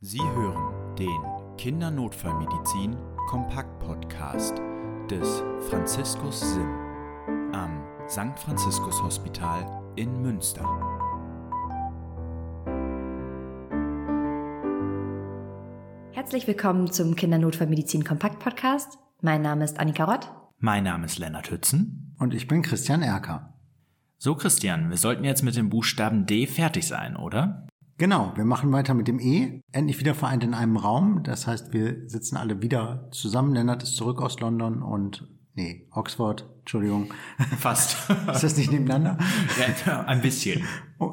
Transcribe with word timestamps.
Sie 0.00 0.20
hören 0.20 0.94
den 0.96 1.56
Kindernotfallmedizin 1.56 2.98
Kompakt 3.30 3.78
Podcast 3.78 4.58
des 5.10 5.42
Franziskus 5.70 6.38
Sim 6.38 6.68
am 7.54 7.82
St. 8.06 8.38
Franziskus 8.38 9.02
Hospital 9.02 9.64
in 9.96 10.20
Münster. 10.20 10.64
Herzlich 16.12 16.46
willkommen 16.46 16.92
zum 16.92 17.16
Kindernotfallmedizin 17.16 18.04
Kompakt 18.04 18.38
Podcast. 18.38 18.98
Mein 19.22 19.40
Name 19.40 19.64
ist 19.64 19.80
Annika 19.80 20.04
Rott. 20.04 20.30
Mein 20.58 20.84
Name 20.84 21.06
ist 21.06 21.18
Lennart 21.18 21.50
Hützen. 21.50 22.14
Und 22.18 22.34
ich 22.34 22.46
bin 22.46 22.60
Christian 22.60 23.00
Erker. 23.00 23.54
So, 24.18 24.34
Christian, 24.34 24.90
wir 24.90 24.98
sollten 24.98 25.24
jetzt 25.24 25.42
mit 25.42 25.56
dem 25.56 25.70
Buchstaben 25.70 26.26
D 26.26 26.46
fertig 26.46 26.86
sein, 26.86 27.16
oder? 27.16 27.66
Genau, 27.98 28.32
wir 28.36 28.44
machen 28.44 28.72
weiter 28.72 28.92
mit 28.92 29.08
dem 29.08 29.18
E. 29.18 29.62
Endlich 29.72 29.98
wieder 29.98 30.14
vereint 30.14 30.44
in 30.44 30.52
einem 30.52 30.76
Raum. 30.76 31.22
Das 31.22 31.46
heißt, 31.46 31.72
wir 31.72 32.08
sitzen 32.08 32.36
alle 32.36 32.60
wieder 32.60 33.08
zusammen. 33.10 33.54
Lennart 33.54 33.82
ist 33.82 33.96
zurück 33.96 34.20
aus 34.20 34.38
London 34.38 34.82
und 34.82 35.26
nee, 35.54 35.88
Oxford, 35.92 36.46
Entschuldigung. 36.58 37.14
Fast. 37.58 37.96
ist 38.32 38.44
das 38.44 38.56
nicht 38.58 38.70
nebeneinander? 38.70 39.16
Ja, 39.86 40.02
ein 40.02 40.20
bisschen. 40.20 40.62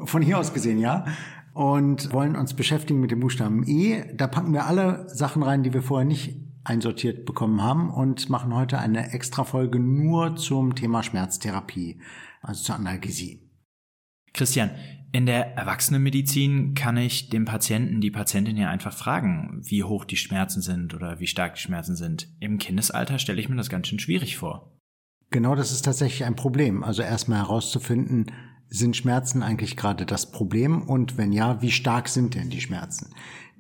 Von 0.06 0.22
hier 0.22 0.38
aus 0.38 0.54
gesehen, 0.54 0.78
ja. 0.78 1.06
Und 1.54 2.12
wollen 2.12 2.36
uns 2.36 2.54
beschäftigen 2.54 3.00
mit 3.00 3.12
dem 3.12 3.22
Buchstaben 3.22 3.64
E. 3.66 4.14
Da 4.16 4.28
packen 4.28 4.52
wir 4.52 4.66
alle 4.66 5.08
Sachen 5.08 5.42
rein, 5.42 5.64
die 5.64 5.74
wir 5.74 5.84
vorher 5.84 6.06
nicht 6.06 6.38
einsortiert 6.66 7.26
bekommen 7.26 7.62
haben 7.62 7.92
und 7.92 8.30
machen 8.30 8.54
heute 8.54 8.80
eine 8.80 9.14
extra 9.14 9.46
Folge 9.46 9.80
nur 9.80 10.36
zum 10.36 10.76
Thema 10.76 11.04
Schmerztherapie, 11.04 12.02
also 12.42 12.64
zur 12.64 12.76
Analgesie. 12.76 13.50
Christian, 14.34 14.72
in 15.14 15.28
der 15.28 15.56
Erwachsenenmedizin 15.56 16.74
kann 16.74 16.98
ich 16.98 17.30
dem 17.30 17.46
Patienten, 17.46 18.02
die 18.02 18.10
Patientin 18.10 18.58
ja 18.58 18.72
einfach 18.72 18.94
fragen, 18.94 19.62
wie 19.64 19.84
hoch 19.84 20.06
die 20.06 20.18
Schmerzen 20.18 20.62
sind 20.64 20.96
oder 20.96 21.20
wie 21.20 21.28
stark 21.28 21.54
die 21.54 21.62
Schmerzen 21.62 21.96
sind. 21.96 22.28
Im 22.40 22.58
Kindesalter 22.58 23.20
stelle 23.20 23.40
ich 23.40 23.48
mir 23.48 23.56
das 23.56 23.70
ganz 23.70 23.88
schön 23.88 24.00
schwierig 24.00 24.38
vor. 24.38 24.76
Genau, 25.30 25.54
das 25.54 25.72
ist 25.72 25.86
tatsächlich 25.86 26.26
ein 26.26 26.36
Problem. 26.36 26.84
Also 26.84 27.04
erstmal 27.04 27.38
herauszufinden, 27.38 28.32
sind 28.70 28.98
Schmerzen 28.98 29.44
eigentlich 29.44 29.78
gerade 29.78 30.08
das 30.08 30.32
Problem 30.32 30.82
und 30.82 31.16
wenn 31.16 31.32
ja, 31.32 31.62
wie 31.62 31.72
stark 31.72 32.10
sind 32.10 32.34
denn 32.34 32.50
die 32.50 32.62
Schmerzen? 32.62 33.14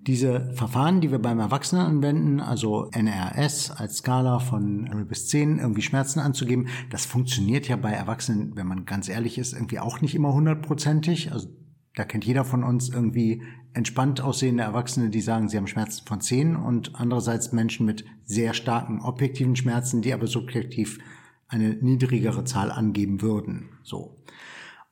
Diese 0.05 0.53
Verfahren, 0.53 0.99
die 0.99 1.11
wir 1.11 1.19
beim 1.19 1.39
Erwachsenen 1.39 1.85
anwenden, 1.85 2.39
also 2.41 2.89
NRS 2.91 3.71
als 3.71 3.97
Skala 3.97 4.39
von 4.39 4.83
0 4.83 5.05
bis 5.05 5.29
10, 5.29 5.59
irgendwie 5.59 5.81
Schmerzen 5.81 6.19
anzugeben, 6.19 6.67
das 6.89 7.05
funktioniert 7.05 7.69
ja 7.69 7.77
bei 7.77 7.91
Erwachsenen, 7.91 8.55
wenn 8.57 8.67
man 8.67 8.85
ganz 8.85 9.07
ehrlich 9.07 9.37
ist, 9.37 9.53
irgendwie 9.53 9.79
auch 9.79 10.01
nicht 10.01 10.13
immer 10.13 10.33
hundertprozentig. 10.33 11.31
Also 11.31 11.47
da 11.95 12.03
kennt 12.03 12.25
jeder 12.25 12.43
von 12.43 12.63
uns 12.63 12.89
irgendwie 12.89 13.43
entspannt 13.73 14.19
aussehende 14.19 14.63
Erwachsene, 14.63 15.09
die 15.09 15.21
sagen, 15.21 15.47
sie 15.47 15.55
haben 15.55 15.67
Schmerzen 15.67 16.05
von 16.05 16.19
10 16.19 16.57
und 16.57 16.95
andererseits 16.95 17.53
Menschen 17.53 17.85
mit 17.85 18.03
sehr 18.25 18.53
starken 18.53 18.99
objektiven 18.99 19.55
Schmerzen, 19.55 20.01
die 20.01 20.13
aber 20.13 20.27
subjektiv 20.27 20.99
eine 21.47 21.75
niedrigere 21.75 22.43
Zahl 22.43 22.71
angeben 22.71 23.21
würden. 23.21 23.69
So. 23.83 24.17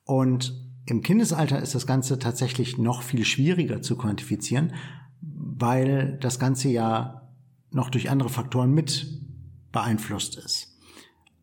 Und 0.06 0.54
im 0.86 1.02
Kindesalter 1.02 1.62
ist 1.62 1.76
das 1.76 1.86
Ganze 1.86 2.18
tatsächlich 2.18 2.78
noch 2.78 3.04
viel 3.04 3.24
schwieriger 3.26 3.82
zu 3.82 3.98
quantifizieren, 3.98 4.74
weil 5.62 6.18
das 6.20 6.40
Ganze 6.40 6.70
ja 6.70 7.30
noch 7.72 7.90
durch 7.90 8.10
andere 8.10 8.30
Faktoren 8.30 8.74
mit 8.74 9.08
beeinflusst 9.72 10.36
ist. 10.36 10.78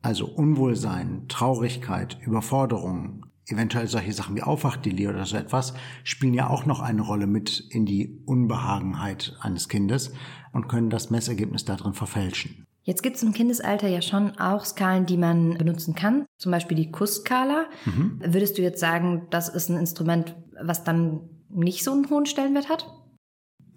Also 0.03 0.27
Unwohlsein, 0.27 1.27
Traurigkeit, 1.29 2.19
Überforderung, 2.21 3.27
eventuell 3.47 3.89
solche 3.89 4.13
Sachen 4.13 4.37
wie 4.37 4.43
Aufwachdelie 4.43 5.09
oder 5.09 5.25
so 5.25 5.37
etwas 5.37 5.75
spielen 6.05 6.35
ja 6.35 6.51
auch 6.51 6.67
noch 6.67 6.81
eine 6.81 7.03
Rolle 7.03 7.27
mit 7.27 7.65
in 7.71 7.87
die 7.87 8.21
Unbehagenheit 8.27 9.37
eines 9.41 9.69
Kindes 9.69 10.13
und 10.53 10.69
können 10.69 10.91
das 10.91 11.11
Messergebnis 11.11 11.65
darin 11.65 11.95
verfälschen. 11.95 12.67
Jetzt 12.83 13.03
gibt 13.03 13.17
es 13.17 13.23
im 13.23 13.33
Kindesalter 13.33 13.89
ja 13.89 14.01
schon 14.01 14.39
auch 14.39 14.65
Skalen, 14.65 15.05
die 15.05 15.19
man 15.19 15.59
benutzen 15.59 15.95
kann, 15.95 16.25
zum 16.39 16.53
Beispiel 16.53 16.77
die 16.77 16.91
Kussskala. 16.91 17.67
Mhm. 17.85 18.21
Würdest 18.25 18.57
du 18.57 18.63
jetzt 18.63 18.81
sagen, 18.81 19.27
das 19.31 19.49
ist 19.49 19.69
ein 19.69 19.77
Instrument, 19.77 20.35
was 20.63 20.85
dann 20.85 21.21
nicht 21.51 21.85
so 21.85 21.93
einen 21.93 22.09
hohen 22.09 22.25
Stellenwert 22.25 22.71
hat? 22.71 22.87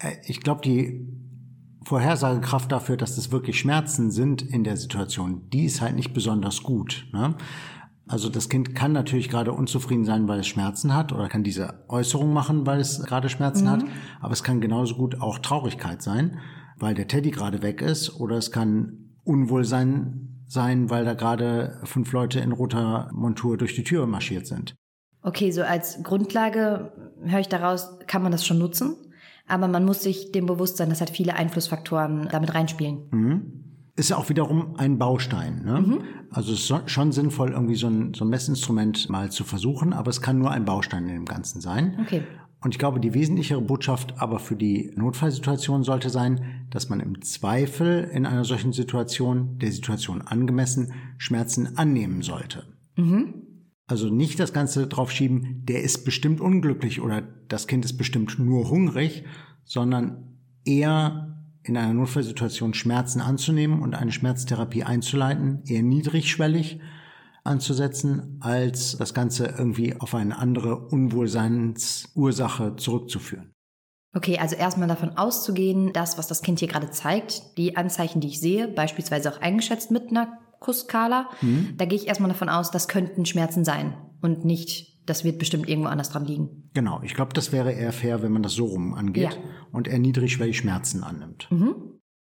Äh, 0.02 0.16
ich 0.26 0.40
glaube, 0.40 0.60
die 0.62 1.08
Vorhersagekraft 1.84 2.70
dafür, 2.70 2.96
dass 2.96 3.16
das 3.16 3.32
wirklich 3.32 3.58
Schmerzen 3.58 4.10
sind 4.10 4.42
in 4.42 4.64
der 4.64 4.76
Situation, 4.76 5.48
die 5.50 5.64
ist 5.64 5.80
halt 5.80 5.96
nicht 5.96 6.12
besonders 6.12 6.62
gut. 6.62 7.06
Ne? 7.12 7.34
Also 8.06 8.28
das 8.28 8.48
Kind 8.48 8.74
kann 8.74 8.92
natürlich 8.92 9.28
gerade 9.28 9.52
unzufrieden 9.52 10.04
sein, 10.04 10.28
weil 10.28 10.40
es 10.40 10.46
Schmerzen 10.46 10.94
hat 10.94 11.12
oder 11.12 11.28
kann 11.28 11.42
diese 11.42 11.84
Äußerung 11.88 12.32
machen, 12.32 12.66
weil 12.66 12.80
es 12.80 13.02
gerade 13.02 13.28
Schmerzen 13.28 13.64
mhm. 13.64 13.70
hat, 13.70 13.84
aber 14.20 14.32
es 14.32 14.42
kann 14.42 14.60
genauso 14.60 14.96
gut 14.96 15.20
auch 15.20 15.38
Traurigkeit 15.38 16.02
sein, 16.02 16.38
weil 16.78 16.94
der 16.94 17.08
Teddy 17.08 17.30
gerade 17.30 17.62
weg 17.62 17.80
ist 17.80 18.20
oder 18.20 18.36
es 18.36 18.50
kann 18.52 19.16
Unwohlsein 19.24 20.44
sein, 20.46 20.90
weil 20.90 21.04
da 21.04 21.14
gerade 21.14 21.80
fünf 21.84 22.12
Leute 22.12 22.40
in 22.40 22.52
roter 22.52 23.08
Montur 23.12 23.56
durch 23.56 23.74
die 23.74 23.84
Tür 23.84 24.06
marschiert 24.06 24.46
sind. 24.46 24.74
Okay, 25.22 25.52
so 25.52 25.62
als 25.62 26.02
Grundlage 26.02 26.92
höre 27.22 27.40
ich 27.40 27.48
daraus, 27.48 27.98
kann 28.08 28.22
man 28.22 28.32
das 28.32 28.44
schon 28.44 28.58
nutzen? 28.58 28.96
Aber 29.52 29.68
man 29.68 29.84
muss 29.84 30.02
sich 30.02 30.32
dem 30.32 30.46
bewusst 30.46 30.78
sein, 30.78 30.88
dass 30.88 31.00
halt 31.00 31.10
viele 31.10 31.34
Einflussfaktoren 31.34 32.26
damit 32.32 32.54
reinspielen. 32.54 33.02
Mhm. 33.10 33.42
Ist 33.94 34.08
ja 34.08 34.16
auch 34.16 34.30
wiederum 34.30 34.76
ein 34.76 34.96
Baustein. 34.96 35.62
Ne? 35.62 35.80
Mhm. 35.80 36.04
Also 36.30 36.54
es 36.54 36.70
ist 36.70 36.90
schon 36.90 37.12
sinnvoll, 37.12 37.50
irgendwie 37.50 37.74
so 37.74 37.86
ein, 37.86 38.14
so 38.14 38.24
ein 38.24 38.30
Messinstrument 38.30 39.10
mal 39.10 39.30
zu 39.30 39.44
versuchen, 39.44 39.92
aber 39.92 40.08
es 40.08 40.22
kann 40.22 40.38
nur 40.38 40.50
ein 40.50 40.64
Baustein 40.64 41.06
in 41.06 41.16
dem 41.16 41.24
Ganzen 41.26 41.60
sein. 41.60 41.98
Okay. 42.00 42.22
Und 42.62 42.74
ich 42.74 42.78
glaube, 42.78 42.98
die 42.98 43.12
wesentlichere 43.12 43.60
Botschaft 43.60 44.14
aber 44.16 44.38
für 44.38 44.56
die 44.56 44.90
Notfallsituation 44.96 45.82
sollte 45.82 46.08
sein, 46.08 46.66
dass 46.70 46.88
man 46.88 47.00
im 47.00 47.20
Zweifel 47.20 48.04
in 48.04 48.24
einer 48.24 48.46
solchen 48.46 48.72
Situation, 48.72 49.58
der 49.58 49.70
Situation 49.70 50.22
angemessen, 50.22 50.94
Schmerzen 51.18 51.76
annehmen 51.76 52.22
sollte. 52.22 52.64
Mhm. 52.96 53.41
Also 53.86 54.08
nicht 54.08 54.38
das 54.40 54.52
Ganze 54.52 54.86
drauf 54.86 55.10
schieben, 55.10 55.62
der 55.64 55.82
ist 55.82 56.04
bestimmt 56.04 56.40
unglücklich 56.40 57.00
oder 57.00 57.22
das 57.48 57.66
Kind 57.66 57.84
ist 57.84 57.96
bestimmt 57.96 58.38
nur 58.38 58.70
hungrig, 58.70 59.24
sondern 59.64 60.38
eher 60.64 61.32
in 61.64 61.76
einer 61.76 61.94
Notfallsituation 61.94 62.74
Schmerzen 62.74 63.20
anzunehmen 63.20 63.82
und 63.82 63.94
eine 63.94 64.12
Schmerztherapie 64.12 64.84
einzuleiten, 64.84 65.62
eher 65.64 65.82
niedrigschwellig 65.82 66.80
anzusetzen, 67.44 68.38
als 68.40 68.96
das 68.98 69.14
Ganze 69.14 69.46
irgendwie 69.46 69.94
auf 69.98 70.14
eine 70.14 70.38
andere 70.38 70.76
Unwohlseinsursache 70.88 72.76
zurückzuführen. 72.76 73.52
Okay, 74.14 74.38
also 74.38 74.56
erstmal 74.56 74.88
davon 74.88 75.16
auszugehen, 75.16 75.92
das, 75.92 76.18
was 76.18 76.28
das 76.28 76.42
Kind 76.42 76.58
hier 76.58 76.68
gerade 76.68 76.90
zeigt, 76.90 77.56
die 77.56 77.76
Anzeichen, 77.76 78.20
die 78.20 78.28
ich 78.28 78.40
sehe, 78.40 78.68
beispielsweise 78.68 79.32
auch 79.32 79.40
eingeschätzt 79.40 79.90
mit 79.90 80.10
einer 80.10 80.38
Kusskala. 80.62 81.28
Mhm. 81.42 81.74
Da 81.76 81.84
gehe 81.84 81.98
ich 81.98 82.08
erstmal 82.08 82.30
davon 82.30 82.48
aus, 82.48 82.70
das 82.70 82.88
könnten 82.88 83.26
Schmerzen 83.26 83.64
sein 83.64 83.94
und 84.22 84.44
nicht, 84.44 84.98
das 85.06 85.24
wird 85.24 85.38
bestimmt 85.38 85.68
irgendwo 85.68 85.88
anders 85.88 86.10
dran 86.10 86.24
liegen. 86.24 86.70
Genau, 86.74 87.00
ich 87.02 87.14
glaube, 87.14 87.34
das 87.34 87.52
wäre 87.52 87.72
eher 87.72 87.92
fair, 87.92 88.22
wenn 88.22 88.32
man 88.32 88.42
das 88.42 88.52
so 88.52 88.64
rum 88.64 88.94
angeht 88.94 89.34
ja. 89.34 89.38
und 89.72 89.88
er 89.88 89.98
niedrigschwellig 89.98 90.56
Schmerzen 90.56 91.04
annimmt. 91.04 91.48
Mhm. 91.50 91.74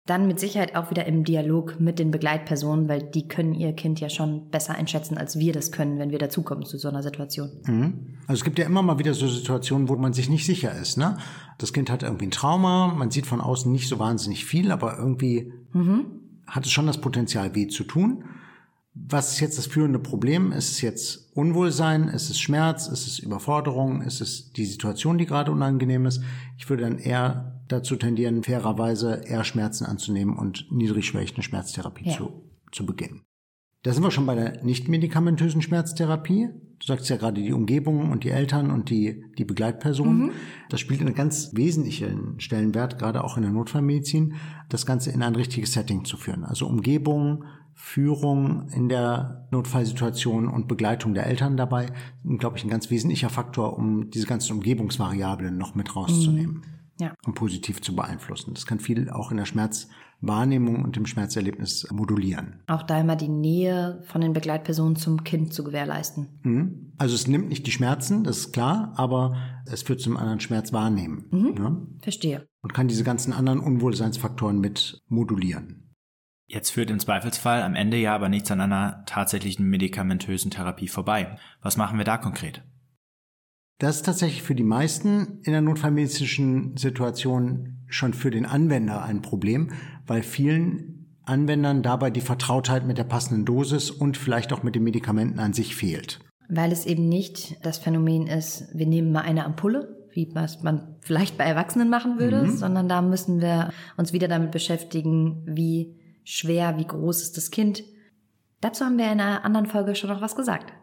Dann 0.06 0.28
mit 0.28 0.38
Sicherheit 0.38 0.76
auch 0.76 0.90
wieder 0.90 1.06
im 1.06 1.24
Dialog 1.24 1.80
mit 1.80 1.98
den 1.98 2.12
Begleitpersonen, 2.12 2.90
weil 2.90 3.04
die 3.04 3.30
können 3.30 3.54
ihr 3.54 3.72
Kind 3.72 4.02
ja 4.02 4.10
schon 4.10 4.50
besser 4.50 4.76
einschätzen, 4.76 5.18
als 5.18 5.40
wir 5.40 5.54
das 5.54 5.72
können, 5.72 5.98
wenn 5.98 6.12
wir 6.12 6.20
dazukommen 6.20 6.66
zu 6.66 6.78
so 6.78 6.90
einer 6.90 7.02
Situation. 7.02 7.50
Mhm. 7.66 8.18
Also 8.28 8.42
es 8.42 8.44
gibt 8.44 8.60
ja 8.60 8.66
immer 8.66 8.82
mal 8.82 9.00
wieder 9.00 9.14
so 9.14 9.30
Situationen, 9.30 9.88
wo 9.88 9.96
man 9.96 10.12
sich 10.12 10.30
nicht 10.30 10.46
sicher 10.46 10.74
ist. 10.78 10.98
Ne? 10.98 11.18
Das 11.58 11.72
Kind 11.72 11.90
hat 11.90 12.04
irgendwie 12.04 12.26
ein 12.26 12.32
Trauma, 12.32 12.88
man 12.88 13.12
sieht 13.12 13.26
von 13.26 13.40
außen 13.40 13.72
nicht 13.72 13.88
so 13.88 13.98
wahnsinnig 13.98 14.44
viel, 14.44 14.72
aber 14.74 14.98
irgendwie 14.98 15.54
mhm 15.72 16.23
hat 16.48 16.66
es 16.66 16.72
schon 16.72 16.88
das 16.88 17.02
Potenzial, 17.02 17.56
weh 17.56 17.68
zu 17.68 17.84
tun. 17.84 18.26
Was 18.96 19.34
ist 19.34 19.40
jetzt 19.40 19.58
das 19.58 19.66
führende 19.66 19.98
Problem? 19.98 20.52
Ist 20.52 20.72
es 20.72 20.82
jetzt 20.82 21.36
Unwohlsein? 21.36 22.10
Ist 22.10 22.30
es 22.30 22.40
Schmerz? 22.40 22.88
Ist 22.88 23.08
es 23.08 23.18
Überforderung? 23.20 24.02
Ist 24.04 24.22
es 24.22 24.54
die 24.54 24.66
Situation, 24.66 25.18
die 25.18 25.26
gerade 25.26 25.52
unangenehm 25.52 26.06
ist? 26.06 26.22
Ich 26.58 26.70
würde 26.70 26.84
dann 26.84 27.00
eher 27.00 27.62
dazu 27.70 27.96
tendieren, 27.96 28.44
fairerweise 28.44 29.24
eher 29.26 29.44
Schmerzen 29.44 29.86
anzunehmen 29.86 30.38
und 30.38 30.72
niedrigschwellig 30.72 31.34
eine 31.34 31.44
Schmerztherapie 31.44 32.10
ja. 32.10 32.18
zu, 32.18 32.44
zu 32.72 32.86
beginnen. 32.86 33.24
Da 33.84 33.92
sind 33.92 34.02
wir 34.02 34.12
schon 34.12 34.26
bei 34.26 34.36
der 34.36 34.64
nicht-medikamentösen 34.64 35.62
Schmerztherapie. 35.62 36.50
Du 36.80 36.88
sagst 36.88 37.10
ja 37.10 37.18
gerade 37.18 37.42
die 37.42 37.52
Umgebung 37.52 38.12
und 38.12 38.24
die 38.24 38.30
Eltern 38.30 38.72
und 38.72 38.90
die, 38.90 39.26
die 39.38 39.44
Begleitpersonen. 39.44 40.28
Mhm. 40.28 40.32
Das 40.70 40.80
spielt 40.80 41.02
einen 41.02 41.16
ganz 41.16 41.52
wesentlichen 41.54 42.40
Stellenwert, 42.40 42.98
gerade 42.98 43.24
auch 43.24 43.36
in 43.36 43.44
der 43.44 43.52
Notfallmedizin, 43.52 44.36
das 44.70 44.86
Ganze 44.86 45.12
in 45.12 45.22
ein 45.22 45.36
richtiges 45.36 45.74
Setting 45.74 46.06
zu 46.06 46.16
führen. 46.16 46.46
Also 46.46 46.66
Umgebung, 46.66 47.44
Führung 47.74 48.70
in 48.70 48.88
der 48.88 49.48
Notfallsituation 49.52 50.48
und 50.48 50.70
Begleitung 50.70 51.14
der 51.14 51.26
Eltern 51.28 51.58
dabei 51.58 51.88
sind, 52.24 52.38
glaube 52.38 52.58
ich, 52.58 52.64
ein 52.64 52.70
ganz 52.70 52.90
wesentlicher 52.90 53.30
Faktor, 53.30 53.78
um 53.78 54.10
diese 54.12 54.28
ganzen 54.28 54.54
Umgebungsvariablen 54.54 55.58
noch 55.58 55.76
mit 55.76 55.94
rauszunehmen. 55.94 56.56
Mhm. 56.56 56.64
Ja. 57.02 57.14
Und 57.26 57.34
positiv 57.34 57.82
zu 57.82 57.96
beeinflussen. 57.96 58.54
Das 58.54 58.66
kann 58.66 58.80
viel 58.80 59.10
auch 59.10 59.32
in 59.32 59.38
der 59.38 59.46
Schmerz 59.46 59.90
Wahrnehmung 60.26 60.84
und 60.84 60.96
dem 60.96 61.06
Schmerzerlebnis 61.06 61.88
modulieren. 61.92 62.64
Auch 62.68 62.84
da 62.84 63.00
immer 63.00 63.16
die 63.16 63.28
Nähe 63.28 64.02
von 64.06 64.22
den 64.22 64.34
Begleitpersonen 64.34 64.96
zum 64.96 65.24
Kind 65.24 65.54
zu 65.54 65.64
gewährleisten. 65.64 66.40
Mhm. 66.44 66.94
Also 66.98 67.16
es 67.16 67.28
nimmt 67.28 67.50
nicht 67.50 67.68
die 67.68 67.72
Schmerzen, 67.72 68.24
das 68.24 68.38
ist 68.38 68.54
klar, 68.54 68.94
aber 68.96 69.36
es 69.66 69.84
führt 69.84 70.02
zum 70.02 70.18
anderen 70.18 70.40
Schmerz 70.40 70.72
wahrnehmen. 70.74 71.26
Mhm. 71.32 71.54
Ne? 71.54 71.88
Verstehe. 72.02 72.48
Und 72.62 72.74
kann 72.74 72.88
diese 72.88 73.04
ganzen 73.04 73.34
anderen 73.34 73.60
Unwohlseinsfaktoren 73.60 74.60
mit 74.60 75.02
modulieren. 75.08 75.96
Jetzt 76.48 76.70
führt 76.70 76.92
im 76.92 77.00
Zweifelsfall 77.00 77.62
am 77.62 77.76
Ende 77.76 77.98
ja 77.98 78.16
aber 78.16 78.30
nichts 78.30 78.52
an 78.52 78.62
einer 78.62 79.04
tatsächlichen 79.06 79.68
medikamentösen 79.70 80.52
Therapie 80.52 80.88
vorbei. 80.88 81.38
Was 81.62 81.78
machen 81.78 81.98
wir 81.98 82.06
da 82.06 82.18
konkret? 82.18 82.64
Das 83.80 83.98
ist 83.98 84.06
tatsächlich 84.06 84.44
für 84.44 84.56
die 84.56 84.64
meisten 84.64 85.42
in 85.44 85.52
der 85.52 85.62
notfallmedizinischen 85.62 86.78
Situation 86.78 87.83
schon 87.88 88.14
für 88.14 88.32
den 88.32 88.46
Anwender 88.46 89.04
ein 89.04 89.22
Problem, 89.22 89.72
weil 90.08 90.24
vielen 90.24 90.94
Anwendern 91.26 91.84
dabei 91.84 92.10
die 92.10 92.22
Vertrautheit 92.22 92.86
mit 92.86 92.98
der 92.98 93.06
passenden 93.06 93.46
Dosis 93.46 93.92
und 93.92 94.18
vielleicht 94.18 94.52
auch 94.52 94.64
mit 94.64 94.76
den 94.76 94.84
Medikamenten 94.84 95.40
an 95.40 95.54
sich 95.54 95.76
fehlt. 95.76 96.20
Weil 96.50 96.72
es 96.72 96.86
eben 96.86 97.08
nicht 97.08 97.66
das 97.66 97.78
Phänomen 97.78 98.28
ist, 98.28 98.68
wir 98.74 98.86
nehmen 98.86 99.12
mal 99.12 99.22
eine 99.22 99.46
Ampulle, 99.46 100.08
wie 100.12 100.30
was 100.34 100.62
man 100.62 100.96
vielleicht 101.00 101.38
bei 101.38 101.46
Erwachsenen 101.46 101.90
machen 101.90 102.20
würde, 102.20 102.44
mhm. 102.44 102.58
sondern 102.58 102.90
da 102.90 103.02
müssen 103.02 103.42
wir 103.42 103.72
uns 103.98 104.14
wieder 104.14 104.28
damit 104.28 104.52
beschäftigen, 104.52 105.44
wie 105.46 105.96
schwer, 106.24 106.78
wie 106.78 106.86
groß 106.86 107.22
ist 107.22 107.38
das 107.38 107.52
Kind. 107.52 107.84
Dazu 108.62 108.86
haben 108.86 108.98
wir 108.98 109.06
in 109.06 109.20
einer 109.20 109.46
anderen 109.46 109.66
Folge 109.66 109.96
schon 109.96 110.10
noch 110.10 110.22
was 110.22 110.36
gesagt. 110.36 110.74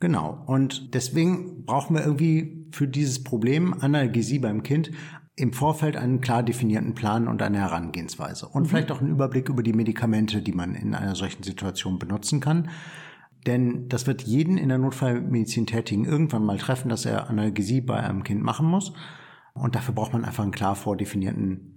Genau. 0.00 0.42
Und 0.46 0.94
deswegen 0.94 1.64
brauchen 1.64 1.94
wir 1.94 2.02
irgendwie 2.02 2.66
für 2.72 2.88
dieses 2.88 3.22
Problem 3.22 3.74
Analgesie 3.74 4.40
beim 4.40 4.64
Kind 4.64 4.90
im 5.34 5.52
Vorfeld 5.52 5.96
einen 5.96 6.20
klar 6.20 6.42
definierten 6.42 6.94
Plan 6.94 7.26
und 7.26 7.40
eine 7.42 7.58
Herangehensweise. 7.58 8.48
Und 8.48 8.64
mhm. 8.64 8.66
vielleicht 8.66 8.92
auch 8.92 9.00
einen 9.00 9.10
Überblick 9.10 9.48
über 9.48 9.62
die 9.62 9.72
Medikamente, 9.72 10.42
die 10.42 10.52
man 10.52 10.74
in 10.74 10.94
einer 10.94 11.14
solchen 11.14 11.42
Situation 11.42 11.98
benutzen 11.98 12.40
kann. 12.40 12.68
Denn 13.46 13.88
das 13.88 14.06
wird 14.06 14.22
jeden 14.22 14.56
in 14.58 14.68
der 14.68 14.78
Notfallmedizin 14.78 15.66
Tätigen 15.66 16.04
irgendwann 16.04 16.44
mal 16.44 16.58
treffen, 16.58 16.88
dass 16.88 17.06
er 17.06 17.28
Analgesie 17.28 17.80
bei 17.80 17.98
einem 17.98 18.22
Kind 18.22 18.42
machen 18.42 18.66
muss. 18.66 18.92
Und 19.54 19.74
dafür 19.74 19.94
braucht 19.94 20.12
man 20.12 20.24
einfach 20.24 20.42
einen 20.42 20.52
klar 20.52 20.76
vordefinierten 20.76 21.72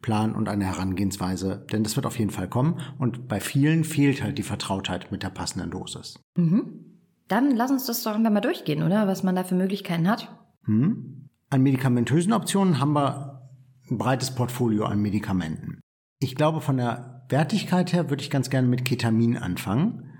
Plan 0.00 0.34
und 0.34 0.48
eine 0.48 0.66
Herangehensweise, 0.66 1.64
denn 1.72 1.82
das 1.82 1.96
wird 1.96 2.04
auf 2.04 2.18
jeden 2.18 2.30
Fall 2.30 2.48
kommen. 2.48 2.80
Und 2.98 3.28
bei 3.28 3.40
vielen 3.40 3.84
fehlt 3.84 4.22
halt 4.22 4.36
die 4.36 4.42
Vertrautheit 4.42 5.10
mit 5.10 5.22
der 5.22 5.30
passenden 5.30 5.70
Dosis. 5.70 6.18
Mhm. 6.36 7.00
Dann 7.28 7.56
lass 7.56 7.70
uns 7.70 7.86
das 7.86 8.02
doch 8.02 8.14
einfach 8.14 8.30
mal 8.30 8.40
durchgehen, 8.40 8.82
oder? 8.82 9.06
Was 9.06 9.22
man 9.22 9.34
da 9.34 9.44
für 9.44 9.54
Möglichkeiten 9.54 10.08
hat. 10.08 10.28
Hm. 10.64 11.23
An 11.54 11.62
medikamentösen 11.62 12.32
Optionen 12.32 12.80
haben 12.80 12.94
wir 12.94 13.48
ein 13.88 13.96
breites 13.96 14.32
Portfolio 14.32 14.86
an 14.86 15.00
Medikamenten. 15.00 15.78
Ich 16.18 16.34
glaube, 16.34 16.60
von 16.60 16.78
der 16.78 17.26
Wertigkeit 17.28 17.92
her 17.92 18.10
würde 18.10 18.24
ich 18.24 18.30
ganz 18.30 18.50
gerne 18.50 18.66
mit 18.66 18.84
Ketamin 18.84 19.36
anfangen. 19.36 20.10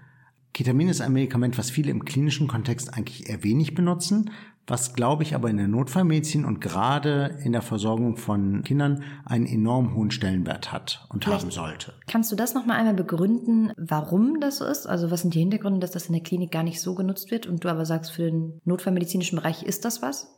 Ketamin 0.53 0.87
ist 0.87 1.01
ein 1.01 1.13
Medikament, 1.13 1.59
was 1.59 1.71
viele 1.71 1.91
im 1.91 2.05
klinischen 2.05 2.47
Kontext 2.47 2.95
eigentlich 2.95 3.29
eher 3.29 3.43
wenig 3.43 3.75
benutzen, 3.75 4.31
was, 4.69 4.95
glaube 4.95 5.25
ich, 5.25 5.35
aber 5.35 5.51
in 5.51 5.57
der 5.57 5.67
Notfallmedizin 5.67 6.45
und 6.45 6.61
gerade 6.61 7.37
in 7.43 7.51
der 7.51 7.63
Versorgung 7.63 8.17
von 8.17 8.63
Kindern 8.63 9.03
einen 9.25 9.47
enorm 9.47 9.97
hohen 9.97 10.13
Stellenwert 10.13 10.71
hat 10.71 11.05
und 11.09 11.25
Vielleicht 11.25 11.43
haben 11.43 11.51
sollte. 11.51 11.95
Kannst 12.07 12.31
du 12.31 12.37
das 12.37 12.55
nochmal 12.55 12.77
einmal 12.77 12.95
begründen, 12.95 13.73
warum 13.77 14.39
das 14.39 14.59
so 14.59 14.67
ist? 14.67 14.87
Also 14.87 15.11
was 15.11 15.23
sind 15.23 15.35
die 15.35 15.41
Hintergründe, 15.41 15.81
dass 15.81 15.91
das 15.91 16.07
in 16.07 16.13
der 16.13 16.23
Klinik 16.23 16.53
gar 16.53 16.63
nicht 16.63 16.81
so 16.81 16.95
genutzt 16.95 17.33
wird 17.33 17.49
und 17.49 17.65
du 17.65 17.69
aber 17.69 17.85
sagst, 17.85 18.13
für 18.13 18.23
den 18.23 18.61
notfallmedizinischen 18.65 19.37
Bereich 19.37 19.65
ist 19.65 19.85
das 19.85 20.01
was? 20.01 20.34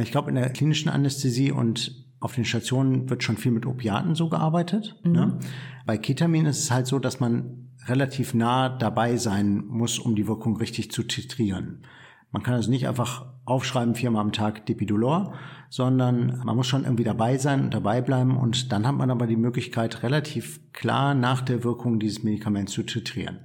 Ich 0.00 0.10
glaube, 0.10 0.30
in 0.30 0.36
der 0.36 0.50
klinischen 0.50 0.88
Anästhesie 0.88 1.52
und 1.52 2.06
auf 2.20 2.34
den 2.34 2.44
Stationen 2.44 3.10
wird 3.10 3.22
schon 3.22 3.36
viel 3.36 3.52
mit 3.52 3.66
Opiaten 3.66 4.14
so 4.14 4.28
gearbeitet. 4.28 4.96
Mhm. 5.04 5.12
Ne? 5.12 5.38
Bei 5.86 5.98
Ketamin 5.98 6.46
ist 6.46 6.60
es 6.60 6.70
halt 6.70 6.86
so, 6.86 6.98
dass 6.98 7.20
man 7.20 7.68
relativ 7.86 8.32
nah 8.32 8.68
dabei 8.68 9.16
sein 9.16 9.64
muss, 9.66 9.98
um 9.98 10.14
die 10.14 10.28
Wirkung 10.28 10.56
richtig 10.56 10.92
zu 10.92 11.02
titrieren. 11.02 11.82
Man 12.30 12.42
kann 12.42 12.54
also 12.54 12.70
nicht 12.70 12.88
einfach 12.88 13.26
aufschreiben, 13.44 13.94
viermal 13.94 14.22
am 14.22 14.32
Tag 14.32 14.64
Depidolor, 14.66 15.34
sondern 15.68 16.40
man 16.44 16.56
muss 16.56 16.66
schon 16.66 16.84
irgendwie 16.84 17.04
dabei 17.04 17.36
sein 17.36 17.64
und 17.64 17.74
dabei 17.74 18.00
bleiben 18.00 18.36
und 18.36 18.72
dann 18.72 18.86
hat 18.86 18.94
man 18.94 19.10
aber 19.10 19.26
die 19.26 19.36
Möglichkeit, 19.36 20.02
relativ 20.02 20.60
klar 20.72 21.14
nach 21.14 21.42
der 21.42 21.64
Wirkung 21.64 21.98
dieses 21.98 22.22
Medikaments 22.22 22.72
zu 22.72 22.84
titrieren. 22.84 23.40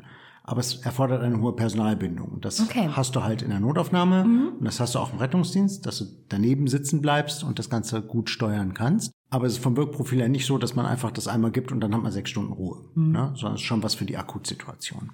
Aber 0.48 0.62
es 0.62 0.78
erfordert 0.78 1.22
eine 1.22 1.40
hohe 1.40 1.54
Personalbindung. 1.54 2.40
Das 2.42 2.60
okay. 2.60 2.90
hast 2.92 3.16
du 3.16 3.24
halt 3.24 3.44
in 3.44 3.50
der 3.50 3.60
Notaufnahme 3.60 4.24
mhm. 4.24 4.48
und 4.60 4.66
das 4.66 4.80
hast 4.80 4.96
du 4.96 5.00
auch 5.00 5.14
im 5.14 5.20
Rettungsdienst, 5.20 5.86
dass 5.86 6.00
du 6.00 6.06
daneben 6.30 6.68
sitzen 6.68 7.02
bleibst 7.02 7.44
und 7.44 7.60
das 7.60 7.70
Ganze 7.70 8.02
gut 8.02 8.30
steuern 8.30 8.74
kannst. 8.74 9.12
Aber 9.30 9.46
es 9.46 9.54
ist 9.54 9.64
vom 9.64 9.78
Wirkprofil 9.78 10.20
her 10.20 10.30
nicht 10.30 10.46
so, 10.46 10.58
dass 10.58 10.74
man 10.74 10.86
einfach 10.86 11.12
das 11.12 11.28
einmal 11.28 11.52
gibt 11.52 11.72
und 11.72 11.82
dann 11.82 11.94
hat 11.94 12.02
man 12.02 12.12
sechs 12.12 12.30
Stunden 12.32 12.54
Ruhe, 12.54 12.86
mhm. 12.96 13.12
ne? 13.12 13.34
sondern 13.36 13.56
es 13.56 13.62
ist 13.62 13.68
schon 13.68 13.84
was 13.84 13.94
für 13.94 14.06
die 14.06 14.18
Akutsituation. 14.18 15.12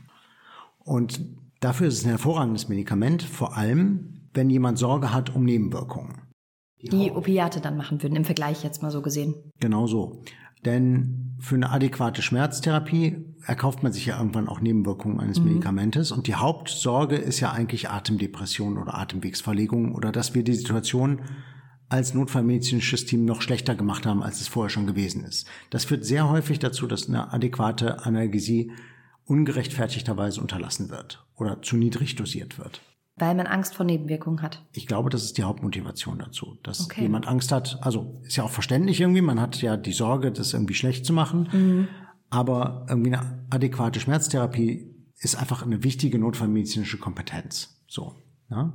Und 0.78 1.20
Dafür 1.64 1.88
ist 1.88 2.00
es 2.00 2.04
ein 2.04 2.10
hervorragendes 2.10 2.68
Medikament, 2.68 3.24
vor 3.24 3.56
allem, 3.56 4.28
wenn 4.34 4.50
jemand 4.50 4.78
Sorge 4.78 5.14
hat 5.14 5.34
um 5.34 5.46
Nebenwirkungen. 5.46 6.24
Die 6.82 7.10
Opiate 7.10 7.62
dann 7.62 7.78
machen 7.78 8.04
würden, 8.04 8.18
im 8.18 8.26
Vergleich 8.26 8.66
jetzt 8.66 8.82
mal 8.82 8.92
so 8.92 9.02
gesehen. 9.02 9.34
Genau 9.62 9.88
so. 9.88 10.24
Denn 10.66 11.23
für 11.40 11.56
eine 11.56 11.72
adäquate 11.72 12.22
Schmerztherapie 12.22 13.26
erkauft 13.46 13.84
man 13.84 13.92
sich 13.92 14.06
ja 14.06 14.18
irgendwann 14.18 14.48
auch 14.48 14.62
Nebenwirkungen 14.62 15.20
eines 15.20 15.40
mhm. 15.40 15.46
Medikamentes. 15.46 16.12
Und 16.12 16.28
die 16.28 16.36
Hauptsorge 16.36 17.16
ist 17.16 17.40
ja 17.40 17.52
eigentlich 17.52 17.90
Atemdepression 17.90 18.78
oder 18.78 18.96
Atemwegsverlegung 18.96 19.94
oder 19.94 20.12
dass 20.12 20.34
wir 20.34 20.44
die 20.44 20.54
Situation 20.54 21.22
als 21.90 22.14
notfallmedizinisches 22.14 23.06
Team 23.06 23.26
noch 23.26 23.42
schlechter 23.42 23.76
gemacht 23.76 24.06
haben, 24.06 24.24
als 24.24 24.42
es 24.42 24.48
vorher 24.48 24.70
schon 24.70 24.88
gewesen 24.88 25.24
ist. 25.24 25.48
Das 25.70 25.86
führt 25.86 26.06
sehr 26.06 26.30
häufig 26.30 26.60
dazu, 26.60 26.88
dass 26.88 27.08
eine 27.08 27.32
adäquate 27.32 28.06
Analgesie 28.06 28.72
ungerechtfertigterweise 29.26 30.42
unterlassen 30.42 30.90
wird 30.90 31.24
oder 31.36 31.62
zu 31.62 31.78
niedrig 31.78 32.16
dosiert 32.16 32.58
wird. 32.58 32.82
Weil 33.16 33.36
man 33.36 33.46
Angst 33.46 33.76
vor 33.76 33.86
Nebenwirkungen 33.86 34.42
hat. 34.42 34.66
Ich 34.72 34.88
glaube, 34.88 35.10
das 35.10 35.24
ist 35.24 35.38
die 35.38 35.44
Hauptmotivation 35.44 36.18
dazu, 36.18 36.58
dass 36.64 36.86
okay. 36.86 37.02
jemand 37.02 37.28
Angst 37.28 37.52
hat. 37.52 37.78
Also 37.82 38.20
ist 38.24 38.38
ja 38.38 38.44
auch 38.44 38.50
verständlich 38.50 39.00
irgendwie. 39.00 39.22
Man 39.22 39.40
hat 39.40 39.62
ja 39.62 39.78
die 39.78 39.92
Sorge, 39.92 40.32
das 40.32 40.54
irgendwie 40.54 40.74
schlecht 40.74 41.06
zu 41.06 41.14
machen. 41.14 41.50
Mhm. 41.52 41.88
Aber 42.32 42.88
irgendwie 42.90 43.14
eine 43.14 43.46
adäquate 43.52 44.00
Schmerztherapie 44.00 44.92
ist 45.20 45.36
einfach 45.36 45.64
eine 45.64 45.84
wichtige 45.84 46.18
notfallmedizinische 46.18 46.98
Kompetenz. 46.98 47.80
So. 47.88 48.16
Ja? 48.50 48.74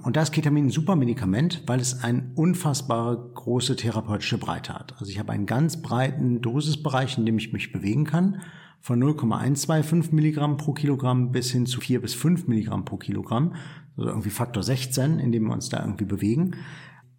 Und 0.00 0.16
da 0.16 0.22
ist 0.22 0.32
Ketamin 0.32 0.66
ein 0.66 0.70
super 0.70 0.94
Medikament, 0.94 1.64
weil 1.66 1.80
es 1.80 2.04
eine 2.04 2.30
unfassbare 2.36 3.32
große 3.34 3.74
therapeutische 3.74 4.38
Breite 4.38 4.74
hat. 4.74 4.94
Also 4.98 5.10
ich 5.10 5.18
habe 5.18 5.32
einen 5.32 5.46
ganz 5.46 5.82
breiten 5.82 6.40
Dosisbereich, 6.40 7.18
in 7.18 7.26
dem 7.26 7.38
ich 7.38 7.52
mich 7.52 7.72
bewegen 7.72 8.04
kann 8.04 8.40
von 8.80 8.98
0,125 9.00 10.12
Milligramm 10.12 10.56
pro 10.56 10.72
Kilogramm 10.72 11.32
bis 11.32 11.50
hin 11.50 11.66
zu 11.66 11.80
4 11.80 12.00
bis 12.00 12.14
5 12.14 12.46
Milligramm 12.46 12.84
pro 12.84 12.96
Kilogramm. 12.96 13.54
Also 13.96 14.10
irgendwie 14.10 14.30
Faktor 14.30 14.62
16, 14.62 15.18
in 15.18 15.32
dem 15.32 15.46
wir 15.46 15.52
uns 15.52 15.68
da 15.68 15.80
irgendwie 15.80 16.04
bewegen. 16.04 16.56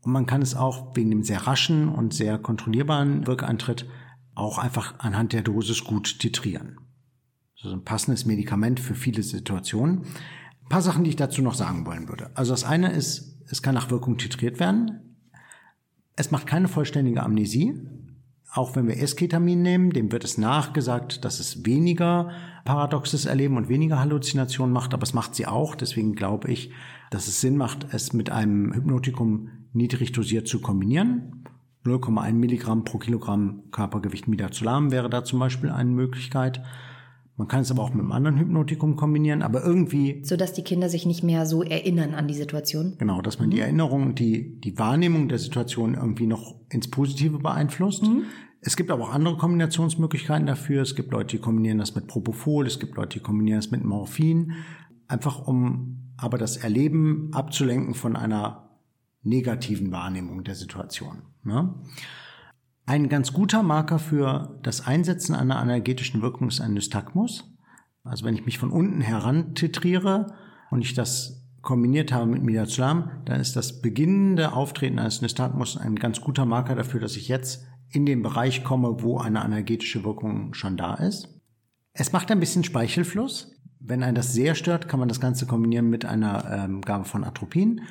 Und 0.01 0.13
man 0.13 0.25
kann 0.25 0.41
es 0.41 0.55
auch 0.55 0.95
wegen 0.95 1.09
dem 1.09 1.23
sehr 1.23 1.45
raschen 1.45 1.89
und 1.89 2.13
sehr 2.13 2.37
kontrollierbaren 2.37 3.27
Wirkeintritt 3.27 3.85
auch 4.35 4.57
einfach 4.57 4.97
anhand 4.99 5.33
der 5.33 5.41
Dosis 5.41 5.83
gut 5.83 6.19
titrieren. 6.19 6.79
Also 7.61 7.75
ein 7.75 7.83
passendes 7.83 8.25
Medikament 8.25 8.79
für 8.79 8.95
viele 8.95 9.21
Situationen. 9.21 10.05
Paar 10.69 10.81
Sachen, 10.81 11.03
die 11.03 11.09
ich 11.09 11.15
dazu 11.15 11.41
noch 11.41 11.55
sagen 11.55 11.85
wollen 11.85 12.07
würde. 12.07 12.29
Also 12.35 12.53
das 12.53 12.63
eine 12.63 12.91
ist, 12.91 13.41
es 13.47 13.61
kann 13.61 13.75
nach 13.75 13.89
Wirkung 13.89 14.17
titriert 14.17 14.59
werden. 14.59 15.17
Es 16.15 16.31
macht 16.31 16.47
keine 16.47 16.67
vollständige 16.67 17.23
Amnesie 17.23 17.75
auch 18.51 18.75
wenn 18.75 18.87
wir 18.87 18.97
Esketamin 18.97 19.61
nehmen, 19.61 19.91
dem 19.91 20.11
wird 20.11 20.23
es 20.23 20.37
nachgesagt, 20.37 21.23
dass 21.23 21.39
es 21.39 21.65
weniger 21.65 22.31
paradoxes 22.65 23.25
Erleben 23.25 23.57
und 23.57 23.69
weniger 23.69 23.99
Halluzinationen 23.99 24.73
macht, 24.73 24.93
aber 24.93 25.03
es 25.03 25.13
macht 25.13 25.35
sie 25.35 25.45
auch. 25.45 25.75
Deswegen 25.75 26.15
glaube 26.15 26.51
ich, 26.51 26.71
dass 27.11 27.27
es 27.27 27.41
Sinn 27.41 27.57
macht, 27.57 27.87
es 27.91 28.11
mit 28.13 28.31
einem 28.31 28.73
Hypnotikum 28.73 29.49
niedrig 29.73 30.13
dosiert 30.13 30.47
zu 30.47 30.61
kombinieren. 30.61 31.43
0,1 31.85 32.33
Milligramm 32.33 32.83
pro 32.83 32.97
Kilogramm 32.97 33.63
Körpergewicht 33.71 34.27
Midazolam 34.27 34.91
wäre 34.91 35.09
da 35.09 35.23
zum 35.23 35.39
Beispiel 35.39 35.69
eine 35.69 35.91
Möglichkeit. 35.91 36.61
Man 37.39 37.47
kann 37.47 37.61
es 37.61 37.71
aber 37.71 37.83
auch 37.83 37.93
mit 37.93 38.01
einem 38.01 38.11
anderen 38.11 38.37
Hypnotikum 38.37 38.97
kombinieren, 38.97 39.43
aber 39.43 39.63
irgendwie. 39.63 40.21
So 40.25 40.35
dass 40.35 40.51
die 40.51 40.61
Kinder 40.61 40.89
sich 40.89 41.05
nicht 41.05 41.23
mehr 41.23 41.45
so 41.45 41.63
erinnern 41.63 42.13
an 42.13 42.27
die 42.27 42.33
Situation. 42.33 42.95
Genau, 42.97 43.21
dass 43.21 43.39
man 43.39 43.47
mhm. 43.47 43.51
die 43.51 43.59
Erinnerung, 43.61 44.13
die, 44.13 44.59
die 44.59 44.77
Wahrnehmung 44.77 45.29
der 45.29 45.39
Situation 45.39 45.93
irgendwie 45.93 46.27
noch 46.27 46.59
ins 46.67 46.91
Positive 46.91 47.39
beeinflusst. 47.39 48.03
Mhm. 48.03 48.25
Es 48.59 48.75
gibt 48.75 48.91
aber 48.91 49.05
auch 49.05 49.13
andere 49.13 49.37
Kombinationsmöglichkeiten 49.37 50.47
dafür. 50.47 50.81
Es 50.81 50.97
gibt 50.97 51.13
Leute, 51.13 51.37
die 51.37 51.41
kombinieren 51.41 51.77
das 51.77 51.95
mit 51.95 52.07
Propofol, 52.07 52.67
es 52.67 52.77
gibt 52.77 52.97
Leute, 52.97 53.19
die 53.19 53.23
kombinieren 53.23 53.59
das 53.59 53.71
mit 53.71 53.85
Morphin. 53.85 54.51
Einfach 55.07 55.47
um 55.47 56.11
aber 56.17 56.37
das 56.37 56.57
Erleben 56.57 57.29
abzulenken 57.31 57.93
von 57.93 58.17
einer 58.17 58.69
negativen 59.23 59.93
Wahrnehmung 59.93 60.43
der 60.43 60.55
Situation. 60.55 61.21
Ne? 61.43 61.73
Ein 62.89 63.07
ganz 63.07 63.33
guter 63.33 63.61
Marker 63.61 63.99
für 63.99 64.57
das 64.63 64.87
Einsetzen 64.87 65.35
einer 65.35 65.59
analgetischen 65.59 66.23
Wirkung 66.23 66.47
ist 66.47 66.59
ein 66.59 66.73
Nystagmus. 66.73 67.55
Also 68.03 68.25
wenn 68.25 68.33
ich 68.33 68.47
mich 68.47 68.57
von 68.57 68.71
unten 68.71 68.99
heran 68.99 69.53
titriere 69.53 70.33
und 70.71 70.81
ich 70.81 70.95
das 70.95 71.45
kombiniert 71.61 72.11
habe 72.11 72.25
mit 72.25 72.41
Midazolam, 72.41 73.11
dann 73.25 73.39
ist 73.39 73.55
das 73.55 73.83
beginnende 73.83 74.53
Auftreten 74.53 74.97
eines 74.97 75.21
Nystagmus 75.21 75.77
ein 75.77 75.97
ganz 75.97 76.19
guter 76.19 76.45
Marker 76.45 76.73
dafür, 76.73 76.99
dass 76.99 77.15
ich 77.15 77.27
jetzt 77.27 77.63
in 77.91 78.07
den 78.07 78.23
Bereich 78.23 78.63
komme, 78.63 79.03
wo 79.03 79.19
eine 79.19 79.43
analgetische 79.43 80.03
Wirkung 80.03 80.55
schon 80.55 80.75
da 80.75 80.95
ist. 80.95 81.39
Es 81.93 82.11
macht 82.11 82.31
ein 82.31 82.39
bisschen 82.39 82.63
Speichelfluss. 82.63 83.51
Wenn 83.79 84.01
ein 84.01 84.15
das 84.15 84.33
sehr 84.33 84.55
stört, 84.55 84.87
kann 84.87 84.99
man 84.99 85.09
das 85.09 85.21
Ganze 85.21 85.45
kombinieren 85.45 85.91
mit 85.91 86.05
einer 86.05 86.63
ähm, 86.65 86.81
Gabe 86.81 87.05
von 87.05 87.23
Atropin, 87.23 87.81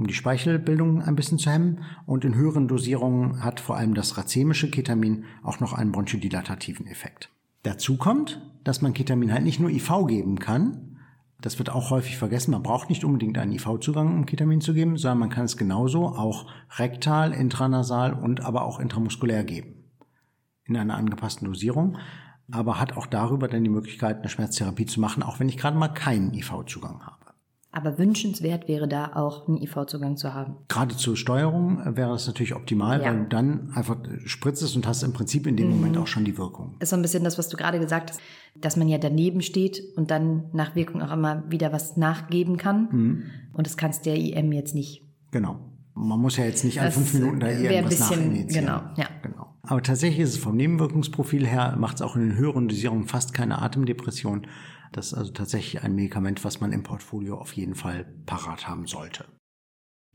um 0.00 0.06
die 0.06 0.14
Speichelbildung 0.14 1.02
ein 1.02 1.14
bisschen 1.14 1.38
zu 1.38 1.50
hemmen. 1.50 1.84
Und 2.06 2.24
in 2.24 2.34
höheren 2.34 2.68
Dosierungen 2.68 3.44
hat 3.44 3.60
vor 3.60 3.76
allem 3.76 3.94
das 3.94 4.16
racemische 4.16 4.70
Ketamin 4.70 5.24
auch 5.42 5.60
noch 5.60 5.74
einen 5.74 5.92
bronchodilatativen 5.92 6.86
Effekt. 6.86 7.28
Dazu 7.62 7.98
kommt, 7.98 8.40
dass 8.64 8.80
man 8.80 8.94
Ketamin 8.94 9.32
halt 9.32 9.44
nicht 9.44 9.60
nur 9.60 9.68
IV 9.68 10.06
geben 10.08 10.38
kann. 10.38 10.96
Das 11.42 11.58
wird 11.58 11.68
auch 11.70 11.90
häufig 11.90 12.16
vergessen. 12.16 12.52
Man 12.52 12.62
braucht 12.62 12.88
nicht 12.88 13.04
unbedingt 13.04 13.36
einen 13.36 13.52
IV-Zugang, 13.52 14.14
um 14.14 14.24
Ketamin 14.24 14.62
zu 14.62 14.72
geben, 14.72 14.96
sondern 14.96 15.18
man 15.18 15.30
kann 15.30 15.44
es 15.44 15.58
genauso 15.58 16.06
auch 16.06 16.46
rektal, 16.78 17.32
intranasal 17.32 18.14
und 18.14 18.40
aber 18.40 18.64
auch 18.64 18.80
intramuskulär 18.80 19.44
geben. 19.44 19.84
In 20.64 20.78
einer 20.78 20.96
angepassten 20.96 21.46
Dosierung 21.46 21.98
aber 22.52 22.80
hat 22.80 22.96
auch 22.96 23.06
darüber 23.06 23.46
dann 23.46 23.62
die 23.62 23.70
Möglichkeit, 23.70 24.18
eine 24.18 24.28
Schmerztherapie 24.28 24.86
zu 24.86 24.98
machen, 25.00 25.22
auch 25.22 25.38
wenn 25.38 25.48
ich 25.48 25.56
gerade 25.56 25.78
mal 25.78 25.88
keinen 25.88 26.34
IV-Zugang 26.34 27.00
habe. 27.06 27.19
Aber 27.72 27.98
wünschenswert 27.98 28.66
wäre 28.66 28.88
da 28.88 29.12
auch 29.14 29.46
einen 29.46 29.62
IV-Zugang 29.62 30.16
zu 30.16 30.34
haben. 30.34 30.56
Gerade 30.68 30.96
zur 30.96 31.16
Steuerung 31.16 31.78
wäre 31.96 32.10
das 32.10 32.26
natürlich 32.26 32.54
optimal, 32.54 33.00
ja. 33.00 33.06
weil 33.06 33.20
du 33.20 33.28
dann 33.28 33.70
einfach 33.74 33.96
spritzest 34.24 34.74
und 34.74 34.88
hast 34.88 35.04
im 35.04 35.12
Prinzip 35.12 35.46
in 35.46 35.56
dem 35.56 35.68
mhm. 35.68 35.76
Moment 35.76 35.98
auch 35.98 36.08
schon 36.08 36.24
die 36.24 36.36
Wirkung. 36.36 36.74
Ist 36.80 36.90
so 36.90 36.96
ein 36.96 37.02
bisschen 37.02 37.22
das, 37.22 37.38
was 37.38 37.48
du 37.48 37.56
gerade 37.56 37.78
gesagt 37.78 38.10
hast, 38.10 38.20
dass 38.56 38.76
man 38.76 38.88
ja 38.88 38.98
daneben 38.98 39.40
steht 39.40 39.82
und 39.96 40.10
dann 40.10 40.50
nach 40.52 40.74
Wirkung 40.74 41.00
auch 41.00 41.12
immer 41.12 41.44
wieder 41.48 41.72
was 41.72 41.96
nachgeben 41.96 42.56
kann. 42.56 42.88
Mhm. 42.90 43.22
Und 43.52 43.66
das 43.66 43.76
kannst 43.76 44.04
der 44.04 44.16
IM 44.16 44.50
jetzt 44.50 44.74
nicht. 44.74 45.04
Genau. 45.30 45.60
Man 45.94 46.18
muss 46.18 46.36
ja 46.38 46.44
jetzt 46.44 46.64
nicht 46.64 46.80
an 46.80 46.90
fünf 46.90 47.14
Minuten 47.14 47.40
da 47.40 47.48
irgendwas 47.48 48.00
nachinitiieren. 48.00 48.66
Genau, 48.66 48.80
ja. 48.96 49.06
genau. 49.22 49.39
Aber 49.62 49.82
tatsächlich 49.82 50.20
ist 50.20 50.34
es 50.34 50.38
vom 50.38 50.56
Nebenwirkungsprofil 50.56 51.46
her, 51.46 51.76
macht 51.78 51.96
es 51.96 52.02
auch 52.02 52.16
in 52.16 52.22
den 52.22 52.36
höheren 52.36 52.68
Dosierungen 52.68 53.06
fast 53.06 53.34
keine 53.34 53.60
Atemdepression. 53.60 54.46
Das 54.92 55.08
ist 55.08 55.14
also 55.14 55.32
tatsächlich 55.32 55.82
ein 55.82 55.94
Medikament, 55.94 56.44
was 56.44 56.60
man 56.60 56.72
im 56.72 56.82
Portfolio 56.82 57.38
auf 57.38 57.52
jeden 57.52 57.74
Fall 57.74 58.06
parat 58.26 58.66
haben 58.66 58.86
sollte. 58.86 59.26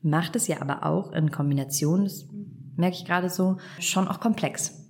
Macht 0.01 0.35
es 0.35 0.47
ja 0.47 0.61
aber 0.61 0.85
auch 0.85 1.11
in 1.13 1.31
Kombination, 1.31 2.03
das 2.03 2.27
merke 2.75 2.97
ich 2.97 3.05
gerade 3.05 3.29
so, 3.29 3.57
schon 3.79 4.07
auch 4.07 4.19
komplex. 4.19 4.85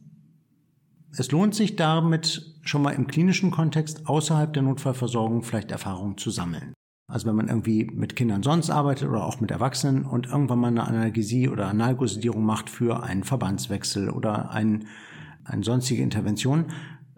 Es 1.18 1.32
lohnt 1.32 1.56
sich 1.56 1.76
damit 1.76 2.56
schon 2.64 2.82
mal 2.82 2.92
im 2.92 3.08
klinischen 3.08 3.52
Kontext 3.52 4.08
außerhalb 4.08 4.52
der 4.52 4.64
Notfallversorgung 4.64 5.44
vielleicht 5.44 5.72
Erfahrungen 5.72 6.18
zu 6.18 6.30
sammeln. 6.30 6.74
Also 7.08 7.28
wenn 7.28 7.36
man 7.36 7.48
irgendwie 7.48 7.86
mit 7.86 8.16
Kindern 8.16 8.42
sonst 8.42 8.70
arbeitet 8.70 9.08
oder 9.08 9.26
auch 9.26 9.40
mit 9.40 9.52
Erwachsenen 9.52 10.06
und 10.06 10.28
irgendwann 10.28 10.60
mal 10.60 10.68
eine 10.70 10.88
Analgesie 10.88 11.50
oder 11.50 11.68
Analgosedierung 11.68 12.44
macht 12.44 12.70
für 12.70 13.04
einen 13.04 13.24
Verbandswechsel 13.24 14.10
oder 14.10 14.50
ein, 14.50 14.86
eine 15.44 15.64
sonstige 15.64 16.02
Intervention, 16.02 16.66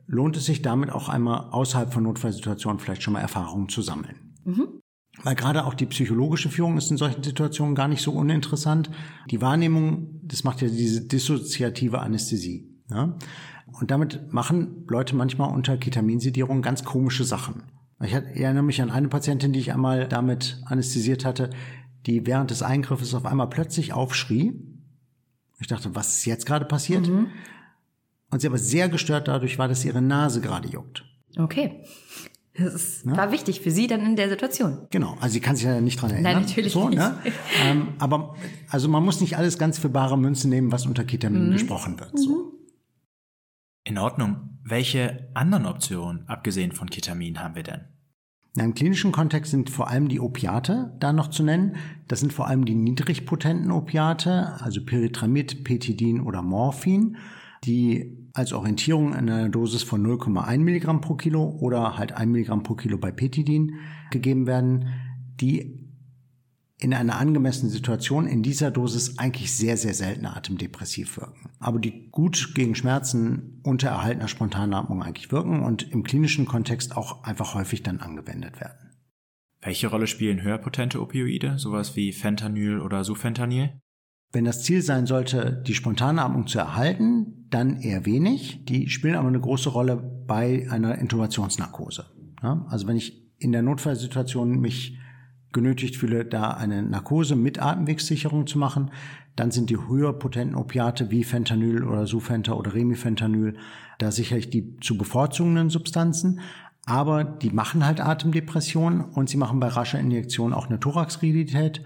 lohnt 0.06 0.36
es 0.36 0.46
sich 0.46 0.62
damit 0.62 0.90
auch 0.90 1.08
einmal 1.08 1.50
außerhalb 1.52 1.94
von 1.94 2.04
Notfallsituationen 2.04 2.80
vielleicht 2.80 3.04
schon 3.04 3.14
mal 3.14 3.22
Erfahrungen 3.22 3.70
zu 3.70 3.82
sammeln. 3.82 4.36
Mhm. 4.44 4.82
Weil 5.24 5.36
gerade 5.36 5.66
auch 5.66 5.74
die 5.74 5.86
psychologische 5.86 6.50
Führung 6.50 6.78
ist 6.78 6.92
in 6.92 6.98
solchen 6.98 7.24
Situationen 7.24 7.74
gar 7.74 7.88
nicht 7.88 8.04
so 8.04 8.12
uninteressant. 8.12 8.92
Die 9.32 9.42
Wahrnehmung, 9.42 10.20
das 10.24 10.44
macht 10.44 10.62
ja 10.62 10.68
diese 10.68 11.08
dissoziative 11.08 12.00
Anästhesie. 12.00 12.78
Ja? 12.90 13.18
Und 13.80 13.90
damit 13.90 14.32
machen 14.32 14.86
Leute 14.88 15.16
manchmal 15.16 15.54
unter 15.54 15.78
Ketaminsedierung 15.78 16.62
ganz 16.62 16.84
komische 16.84 17.24
Sachen. 17.24 17.64
Ich 18.02 18.14
erinnere 18.14 18.64
mich 18.64 18.82
an 18.82 18.92
eine 18.92 19.08
Patientin, 19.08 19.54
die 19.54 19.60
ich 19.60 19.74
einmal 19.74 20.08
damit 20.08 20.62
anästhesiert 20.66 21.26
hatte, 21.26 21.50
die 22.06 22.26
während 22.26 22.52
des 22.52 22.62
Eingriffes 22.62 23.14
auf 23.14 23.26
einmal 23.26 23.50
plötzlich 23.50 23.94
aufschrie. 23.94 24.54
Ich 25.60 25.68
dachte, 25.68 25.96
was 25.96 26.18
ist 26.18 26.26
jetzt 26.26 26.46
gerade 26.46 26.66
passiert? 26.66 27.08
Mhm. 27.08 27.28
Und 28.30 28.42
sie 28.42 28.48
aber 28.48 28.58
sehr 28.58 28.90
gestört 28.90 29.28
dadurch 29.28 29.58
war, 29.58 29.68
dass 29.68 29.84
ihre 29.84 30.02
Nase 30.02 30.42
gerade 30.42 30.68
juckt. 30.68 31.06
Okay. 31.38 31.84
Das 32.58 32.74
ist, 32.74 33.06
ja? 33.06 33.16
war 33.16 33.32
wichtig 33.32 33.62
für 33.62 33.70
sie 33.70 33.88
dann 33.88 34.02
in 34.06 34.16
der 34.16 34.30
Situation. 34.30 34.88
Genau, 34.90 35.16
also 35.20 35.34
sie 35.34 35.40
kann 35.40 35.56
sich 35.56 35.66
ja 35.66 35.80
nicht 35.80 36.02
dran 36.02 36.10
erinnern. 36.10 36.34
Nein, 36.34 36.44
natürlich 36.44 36.74
so, 36.74 36.90
nicht. 36.90 36.98
Ne? 36.98 37.16
ähm, 37.64 37.90
aber 38.00 38.36
also 38.70 38.90
man 38.90 39.04
muss 39.06 39.22
nicht 39.22 39.38
alles 39.38 39.60
ganz 39.60 39.78
für 39.78 39.90
bare 39.90 40.18
Münze 40.18 40.50
nehmen, 40.50 40.72
was 40.72 40.88
unter 40.88 41.04
Ketamin 41.04 41.50
mhm. 41.50 41.54
gesprochen 41.54 42.00
wird. 42.00 42.18
So. 42.18 42.47
In 43.88 43.98
Ordnung. 43.98 44.50
Welche 44.66 45.30
anderen 45.34 45.66
Optionen, 45.66 46.28
abgesehen 46.28 46.74
von 46.74 46.90
Ketamin, 46.90 47.42
haben 47.42 47.56
wir 47.56 47.64
denn? 47.64 47.86
Im 48.58 48.74
klinischen 48.74 49.14
Kontext 49.14 49.52
sind 49.52 49.70
vor 49.70 49.88
allem 49.88 50.10
die 50.10 50.20
Opiate 50.20 50.94
da 51.00 51.14
noch 51.14 51.30
zu 51.30 51.42
nennen. 51.42 51.78
Das 52.10 52.20
sind 52.20 52.34
vor 52.34 52.50
allem 52.50 52.66
die 52.66 52.76
niedrigpotenten 52.76 53.72
Opiate, 53.72 54.60
also 54.60 54.84
Pyritramid, 54.84 55.64
Petidin 55.64 56.20
oder 56.20 56.42
Morphin, 56.42 57.16
die 57.64 58.28
als 58.34 58.52
Orientierung 58.52 59.14
in 59.14 59.30
einer 59.30 59.48
Dosis 59.48 59.84
von 59.84 60.06
0,1 60.06 60.58
Milligramm 60.58 61.00
pro 61.00 61.16
Kilo 61.16 61.48
oder 61.62 61.98
halt 61.98 62.12
1 62.12 62.30
Milligramm 62.30 62.64
pro 62.64 62.76
Kilo 62.76 62.98
bei 62.98 63.12
Petidin 63.12 63.76
gegeben 64.12 64.48
werden, 64.48 64.90
die 65.40 65.87
in 66.80 66.94
einer 66.94 67.18
angemessenen 67.18 67.72
Situation 67.72 68.28
in 68.28 68.44
dieser 68.44 68.70
Dosis 68.70 69.18
eigentlich 69.18 69.54
sehr, 69.54 69.78
sehr 69.78 69.96
selten 69.96 70.28
atemdepressiv 70.28 71.18
wirken. 71.18 71.50
Aber 71.60 71.80
die 71.80 72.10
gut 72.12 72.54
gegen 72.54 72.76
Schmerzen 72.76 73.62
unter 73.64 73.90
erhaltener 73.90 74.28
Spontanatmung 74.28 75.02
eigentlich 75.02 75.32
wirken 75.32 75.64
und 75.64 75.92
im 75.92 76.04
klinischen 76.04 76.46
Kontext 76.46 76.96
auch 76.96 77.24
einfach 77.24 77.56
häufig 77.56 77.82
dann 77.82 78.00
angewendet 78.00 78.60
werden. 78.60 78.78
Welche 79.62 79.88
Rolle 79.88 80.06
spielen 80.06 80.44
höherpotente 80.44 81.02
Opioide, 81.02 81.58
sowas 81.58 81.96
wie 81.96 82.14
Fentanyl 82.14 82.80
oder 82.80 83.04
Sufentanil? 83.04 83.82
Wenn 84.32 84.46
das 84.46 84.64
Ziel 84.64 84.84
sein 84.84 85.08
sollte, 85.08 85.64
die 85.66 85.74
Spontanatmung 85.74 86.46
zu 86.46 86.60
erhalten, 86.60 87.48
dann 87.50 87.82
eher 87.82 88.06
wenig. 88.06 88.66
Die 88.66 88.90
spielen 88.90 89.16
aber 89.16 89.30
eine 89.30 89.40
große 89.40 89.70
Rolle 89.70 89.96
bei 90.28 90.68
einer 90.70 91.00
Intubationsnarkose. 91.00 92.06
also 92.68 92.88
wenn 92.88 92.98
ich 92.98 93.34
in 93.40 93.52
der 93.52 93.64
Notfallsituation 93.64 94.60
mich 94.60 94.98
genötigt 95.58 95.98
fühle, 95.98 96.24
da 96.24 96.52
eine 96.52 96.84
Narkose 96.84 97.36
mit 97.36 97.62
Atemwegssicherung 97.62 98.48
zu 98.48 98.60
machen, 98.60 98.92
dann 99.36 99.52
sind 99.52 99.70
die 99.70 99.78
höher 99.78 100.14
potenten 100.14 100.56
Opiate 100.56 101.12
wie 101.12 101.24
Fentanyl 101.24 101.84
oder 101.84 102.08
Sufenta 102.08 102.54
oder 102.54 102.74
Remifentanyl 102.74 103.58
da 103.98 104.12
sicherlich 104.12 104.50
die 104.50 104.78
zu 104.80 104.98
bevorzugenden 104.98 105.70
Substanzen. 105.70 106.40
Aber 106.86 107.24
die 107.24 107.50
machen 107.50 107.86
halt 107.86 108.00
Atemdepression 108.00 109.02
und 109.02 109.30
sie 109.30 109.38
machen 109.38 109.60
bei 109.60 109.68
rascher 109.68 110.00
Injektion 110.00 110.54
auch 110.54 110.68
eine 110.68 110.80
Thoraxrigidität, 110.80 111.84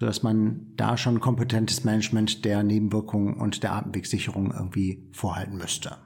sodass 0.00 0.22
man 0.22 0.72
da 0.76 0.96
schon 0.96 1.20
kompetentes 1.20 1.84
Management 1.84 2.44
der 2.44 2.62
Nebenwirkungen 2.62 3.34
und 3.34 3.62
der 3.62 3.74
Atemwegssicherung 3.74 4.50
irgendwie 4.52 5.08
vorhalten 5.12 5.56
müsste. 5.56 5.98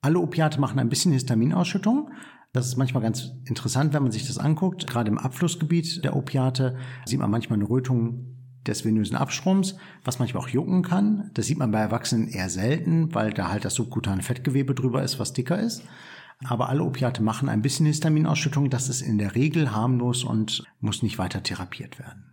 Alle 0.00 0.18
Opiate 0.18 0.58
machen 0.58 0.78
ein 0.78 0.88
bisschen 0.88 1.12
Histaminausschüttung, 1.12 2.10
das 2.52 2.66
ist 2.66 2.76
manchmal 2.76 3.02
ganz 3.02 3.32
interessant, 3.44 3.92
wenn 3.92 4.02
man 4.02 4.12
sich 4.12 4.26
das 4.26 4.38
anguckt. 4.38 4.86
Gerade 4.86 5.10
im 5.10 5.18
Abflussgebiet 5.18 6.04
der 6.04 6.16
Opiate 6.16 6.76
sieht 7.04 7.20
man 7.20 7.30
manchmal 7.30 7.58
eine 7.58 7.68
Rötung 7.68 8.36
des 8.66 8.84
venösen 8.84 9.16
Abstroms, 9.16 9.76
was 10.04 10.18
manchmal 10.18 10.42
auch 10.42 10.48
jucken 10.48 10.82
kann. 10.82 11.30
Das 11.34 11.46
sieht 11.46 11.58
man 11.58 11.70
bei 11.70 11.78
Erwachsenen 11.78 12.28
eher 12.28 12.50
selten, 12.50 13.14
weil 13.14 13.32
da 13.32 13.50
halt 13.50 13.64
das 13.64 13.74
subkutane 13.74 14.22
Fettgewebe 14.22 14.74
drüber 14.74 15.02
ist, 15.02 15.18
was 15.18 15.32
dicker 15.32 15.58
ist. 15.58 15.82
Aber 16.44 16.68
alle 16.68 16.82
Opiate 16.82 17.22
machen 17.22 17.48
ein 17.48 17.62
bisschen 17.62 17.86
Histaminausschüttung. 17.86 18.70
Das 18.70 18.88
ist 18.88 19.02
in 19.02 19.18
der 19.18 19.34
Regel 19.34 19.74
harmlos 19.74 20.24
und 20.24 20.64
muss 20.80 21.02
nicht 21.02 21.18
weiter 21.18 21.42
therapiert 21.42 21.98
werden. 21.98 22.32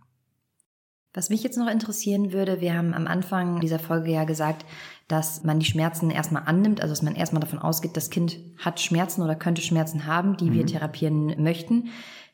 Was 1.14 1.30
mich 1.30 1.42
jetzt 1.42 1.58
noch 1.58 1.68
interessieren 1.68 2.32
würde, 2.32 2.60
wir 2.60 2.74
haben 2.74 2.94
am 2.94 3.06
Anfang 3.06 3.60
dieser 3.60 3.78
Folge 3.78 4.12
ja 4.12 4.24
gesagt, 4.24 4.64
dass 5.08 5.42
man 5.42 5.58
die 5.58 5.66
Schmerzen 5.66 6.10
erstmal 6.10 6.42
annimmt, 6.44 6.82
also 6.82 6.92
dass 6.92 7.02
man 7.02 7.16
erstmal 7.16 7.40
davon 7.40 7.58
ausgeht, 7.58 7.96
das 7.96 8.10
Kind 8.10 8.38
hat 8.58 8.78
Schmerzen 8.78 9.22
oder 9.22 9.34
könnte 9.34 9.62
Schmerzen 9.62 10.06
haben, 10.06 10.36
die 10.36 10.50
mhm. 10.50 10.54
wir 10.54 10.66
therapieren 10.66 11.42
möchten. 11.42 11.88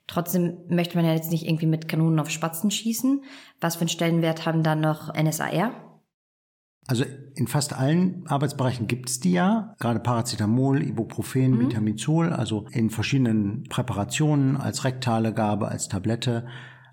Trotzdem 0.07 0.59
möchte 0.69 0.97
man 0.97 1.07
ja 1.07 1.15
jetzt 1.15 1.31
nicht 1.31 1.47
irgendwie 1.47 1.67
mit 1.67 1.89
Kanonen 1.89 2.19
auf 2.19 2.29
Spatzen 2.29 2.71
schießen. 2.71 3.23
Was 3.61 3.77
für 3.77 3.83
einen 3.83 3.89
Stellenwert 3.89 4.45
haben 4.45 4.63
dann 4.63 4.81
noch 4.81 5.15
NSAR? 5.15 5.73
Also 6.87 7.05
in 7.35 7.47
fast 7.47 7.73
allen 7.73 8.27
Arbeitsbereichen 8.27 8.87
gibt 8.87 9.09
es 9.09 9.21
die 9.21 9.33
ja, 9.33 9.75
gerade 9.79 10.01
Paracetamol, 10.01 10.83
Ibuprofen, 10.83 11.53
mhm. 11.53 11.61
Vitamizol, 11.61 12.33
also 12.33 12.67
in 12.73 12.91
verschiedenen 12.91 13.65
Präparationen 13.71 14.59
als 14.59 14.85
rektale 14.85 15.33
Gabe, 15.33 15.69
als 15.69 15.89
Tablette 15.89 16.47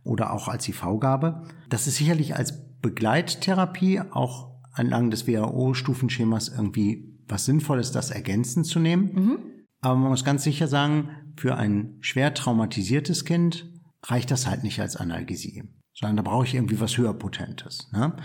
oder 0.03 0.31
auch 0.31 0.47
als 0.47 0.69
IV-Gabe. 0.69 1.43
Das 1.69 1.87
ist 1.87 1.97
sicherlich 1.97 2.35
als 2.35 2.71
Begleittherapie 2.81 4.01
auch 4.11 4.50
entlang 4.75 5.11
des 5.11 5.27
WHO-Stufenschemas 5.27 6.49
irgendwie 6.49 7.19
was 7.27 7.45
Sinnvolles, 7.45 7.91
das 7.91 8.11
ergänzend 8.11 8.65
zu 8.65 8.79
nehmen. 8.79 9.11
Mhm. 9.13 9.37
Aber 9.81 9.95
man 9.95 10.09
muss 10.09 10.25
ganz 10.25 10.43
sicher 10.43 10.67
sagen, 10.67 11.09
für 11.37 11.55
ein 11.55 11.97
schwer 12.01 12.33
traumatisiertes 12.33 13.25
Kind 13.25 13.71
reicht 14.03 14.31
das 14.31 14.47
halt 14.47 14.63
nicht 14.63 14.79
als 14.79 14.95
Analgesie, 14.95 15.63
sondern 15.93 16.17
da 16.17 16.23
brauche 16.23 16.45
ich 16.45 16.55
irgendwie 16.55 16.79
was 16.79 16.97
höherpotentes. 16.97 17.89
Ne? 17.91 18.15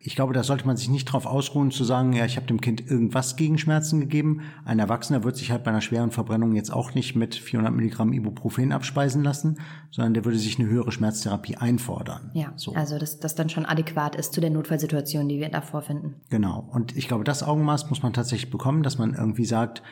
Ich 0.00 0.14
glaube, 0.14 0.32
da 0.32 0.44
sollte 0.44 0.64
man 0.64 0.76
sich 0.76 0.88
nicht 0.88 1.06
drauf 1.06 1.26
ausruhen 1.26 1.72
zu 1.72 1.82
sagen, 1.82 2.12
ja, 2.12 2.24
ich 2.24 2.36
habe 2.36 2.46
dem 2.46 2.60
Kind 2.60 2.88
irgendwas 2.88 3.34
gegen 3.34 3.58
Schmerzen 3.58 3.98
gegeben. 3.98 4.42
Ein 4.64 4.78
Erwachsener 4.78 5.24
wird 5.24 5.36
sich 5.36 5.50
halt 5.50 5.64
bei 5.64 5.70
einer 5.72 5.80
schweren 5.80 6.12
Verbrennung 6.12 6.54
jetzt 6.54 6.72
auch 6.72 6.94
nicht 6.94 7.16
mit 7.16 7.34
400 7.34 7.74
Milligramm 7.74 8.12
Ibuprofen 8.12 8.70
abspeisen 8.70 9.24
lassen, 9.24 9.58
sondern 9.90 10.14
der 10.14 10.24
würde 10.24 10.38
sich 10.38 10.58
eine 10.58 10.68
höhere 10.68 10.92
Schmerztherapie 10.92 11.56
einfordern. 11.56 12.30
Ja, 12.34 12.52
so. 12.54 12.74
also 12.74 12.96
dass 12.98 13.18
das 13.18 13.34
dann 13.34 13.48
schon 13.48 13.66
adäquat 13.66 14.14
ist 14.14 14.32
zu 14.32 14.40
der 14.40 14.50
Notfallsituation, 14.50 15.28
die 15.28 15.40
wir 15.40 15.48
da 15.48 15.62
vorfinden. 15.62 16.14
Genau. 16.30 16.68
Und 16.72 16.96
ich 16.96 17.08
glaube, 17.08 17.24
das 17.24 17.42
Augenmaß 17.42 17.90
muss 17.90 18.02
man 18.02 18.12
tatsächlich 18.12 18.50
bekommen, 18.50 18.84
dass 18.84 18.98
man 18.98 19.14
irgendwie 19.14 19.46
sagt, 19.46 19.82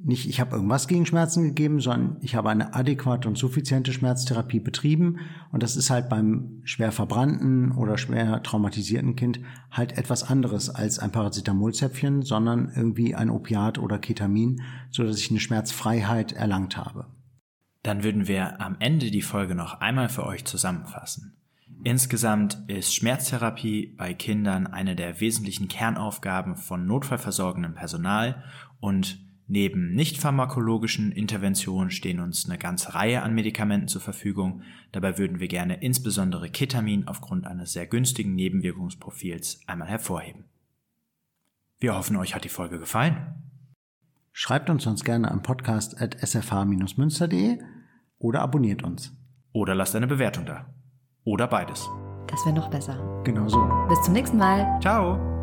nicht, 0.00 0.28
ich 0.28 0.40
habe 0.40 0.54
irgendwas 0.54 0.86
gegen 0.86 1.06
Schmerzen 1.06 1.42
gegeben, 1.42 1.80
sondern 1.80 2.18
ich 2.20 2.36
habe 2.36 2.50
eine 2.50 2.72
adäquate 2.74 3.26
und 3.26 3.36
suffiziente 3.36 3.92
Schmerztherapie 3.92 4.60
betrieben. 4.60 5.18
Und 5.50 5.62
das 5.62 5.76
ist 5.76 5.90
halt 5.90 6.08
beim 6.08 6.60
schwer 6.64 6.92
verbrannten 6.92 7.72
oder 7.72 7.98
schwer 7.98 8.42
traumatisierten 8.42 9.16
Kind 9.16 9.40
halt 9.72 9.98
etwas 9.98 10.22
anderes 10.22 10.70
als 10.70 11.00
ein 11.00 11.10
Paracetamolzäpfchen, 11.10 12.22
sondern 12.22 12.70
irgendwie 12.76 13.16
ein 13.16 13.28
Opiat 13.28 13.78
oder 13.78 13.98
Ketamin, 13.98 14.62
so 14.90 15.02
dass 15.02 15.18
ich 15.18 15.30
eine 15.30 15.40
Schmerzfreiheit 15.40 16.32
erlangt 16.32 16.76
habe. 16.76 17.06
Dann 17.82 18.04
würden 18.04 18.28
wir 18.28 18.60
am 18.60 18.76
Ende 18.78 19.10
die 19.10 19.22
Folge 19.22 19.54
noch 19.56 19.80
einmal 19.80 20.08
für 20.08 20.26
euch 20.26 20.44
zusammenfassen. 20.44 21.34
Insgesamt 21.84 22.58
ist 22.66 22.94
Schmerztherapie 22.94 23.94
bei 23.96 24.14
Kindern 24.14 24.66
eine 24.66 24.96
der 24.96 25.20
wesentlichen 25.20 25.68
Kernaufgaben 25.68 26.56
von 26.56 26.86
notfallversorgendem 26.86 27.74
Personal 27.74 28.42
und 28.80 29.27
Neben 29.50 29.94
nicht 29.94 30.18
pharmakologischen 30.18 31.10
Interventionen 31.10 31.90
stehen 31.90 32.20
uns 32.20 32.44
eine 32.44 32.58
ganze 32.58 32.94
Reihe 32.94 33.22
an 33.22 33.34
Medikamenten 33.34 33.88
zur 33.88 34.02
Verfügung. 34.02 34.62
Dabei 34.92 35.16
würden 35.16 35.40
wir 35.40 35.48
gerne 35.48 35.82
insbesondere 35.82 36.50
Ketamin 36.50 37.08
aufgrund 37.08 37.46
eines 37.46 37.72
sehr 37.72 37.86
günstigen 37.86 38.34
Nebenwirkungsprofils 38.34 39.62
einmal 39.66 39.88
hervorheben. 39.88 40.44
Wir 41.80 41.96
hoffen, 41.96 42.16
euch 42.16 42.34
hat 42.34 42.44
die 42.44 42.50
Folge 42.50 42.78
gefallen. 42.78 43.16
Schreibt 44.32 44.68
uns 44.68 44.84
sonst 44.84 45.04
gerne 45.04 45.30
am 45.30 45.42
Podcast 45.42 46.00
at 46.00 46.16
sfh-münster.de 46.20 47.58
oder 48.18 48.42
abonniert 48.42 48.84
uns. 48.84 49.16
Oder 49.52 49.74
lasst 49.74 49.96
eine 49.96 50.06
Bewertung 50.06 50.44
da. 50.44 50.66
Oder 51.24 51.46
beides. 51.46 51.88
Das 52.26 52.44
wäre 52.44 52.54
noch 52.54 52.68
besser. 52.68 53.22
Genau 53.24 53.48
so. 53.48 53.66
Bis 53.88 54.02
zum 54.02 54.12
nächsten 54.12 54.36
Mal. 54.36 54.78
Ciao. 54.82 55.37